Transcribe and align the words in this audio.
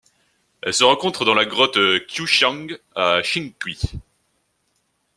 Elle 0.63 0.73
se 0.73 0.83
rencontre 0.83 1.25
dans 1.25 1.35
la 1.35 1.45
grotte 1.45 1.77
Qiuxiang 2.07 2.69
à 2.95 3.21
Xingyi. 3.21 3.99